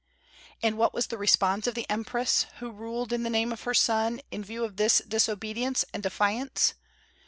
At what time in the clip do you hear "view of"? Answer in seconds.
4.43-4.77